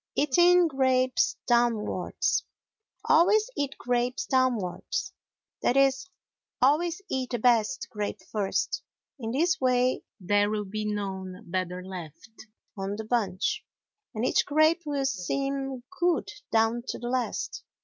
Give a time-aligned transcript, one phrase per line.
[0.15, 2.43] Eating Grapes Downwards
[3.05, 6.09] Always eat grapes downwards—that is,
[6.59, 8.81] always eat the best grape first;
[9.19, 13.63] in this way there will be none better left on the bunch,
[14.15, 17.63] and each grape will seem good down to the last.